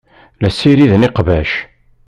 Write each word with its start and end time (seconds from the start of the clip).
La 0.41 0.49
ssiriden 0.51 1.07
iqbac. 1.07 1.51